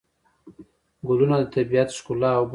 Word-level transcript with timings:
ګلونه 1.07 1.35
د 1.39 1.43
طبیعت 1.55 1.89
ښکلا 1.97 2.31
او 2.37 2.43
بوی 2.43 2.47
دی. 2.47 2.49